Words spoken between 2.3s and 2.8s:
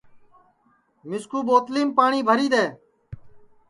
دؔے